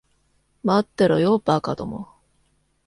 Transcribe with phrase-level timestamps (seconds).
[0.63, 2.09] 待ってろよ、馬鹿ども。